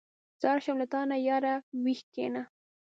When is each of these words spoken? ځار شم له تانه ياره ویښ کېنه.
ځار 0.41 0.57
شم 0.65 0.75
له 0.81 0.87
تانه 0.93 1.15
ياره 1.27 1.53
ویښ 1.83 1.99
کېنه. 2.13 2.41